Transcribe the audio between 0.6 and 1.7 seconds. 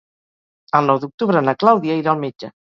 El nou d'octubre na